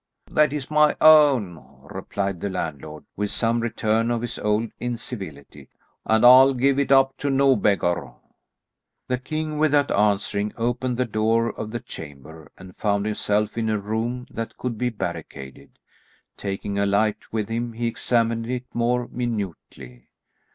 [0.31, 5.69] "That is my own," replied the landlord, with some return of his old incivility,
[6.07, 8.11] "and I'll give it up to no beggar."
[9.07, 13.77] The king without answering opened the door of the chamber and found himself in a
[13.77, 15.77] room that could be barricaded.
[16.35, 20.09] Taking a light with him he examined it more minutely.